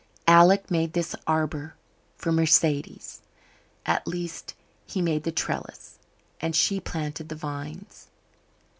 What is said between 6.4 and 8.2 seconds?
and she planted the vines.